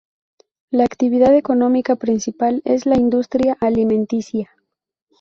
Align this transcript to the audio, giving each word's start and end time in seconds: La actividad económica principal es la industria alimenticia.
La 0.71 0.83
actividad 0.83 1.35
económica 1.35 1.95
principal 1.95 2.63
es 2.65 2.87
la 2.87 2.97
industria 2.97 3.55
alimenticia. 3.59 4.49